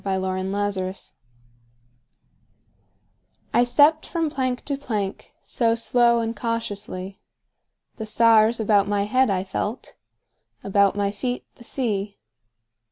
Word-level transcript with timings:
Part 0.03 0.21
One: 0.21 0.51
Life 0.51 0.73
CXXXVI 0.73 1.13
I 3.53 3.63
STEPPED 3.63 4.05
from 4.07 4.31
plank 4.31 4.65
to 4.65 4.75
plankSo 4.75 5.77
slow 5.77 6.21
and 6.21 6.35
cautiously; 6.35 7.21
The 7.97 8.07
stars 8.07 8.59
about 8.59 8.87
my 8.87 9.03
head 9.03 9.29
I 9.29 9.43
felt, 9.43 9.93
About 10.63 10.95
my 10.95 11.11
feet 11.11 11.45
the 11.53 11.63
sea. 11.63 12.17